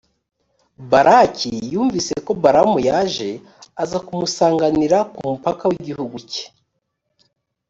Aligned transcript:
balaki 0.91 1.51
yumvise 1.73 2.13
ko 2.25 2.31
balamu 2.43 2.77
yaje, 2.89 3.29
aza 3.83 3.97
kumusanganirira 4.05 4.99
ku 5.13 5.19
mupaka 5.29 5.63
w’igihugu 5.69 6.17
cye. 6.31 6.45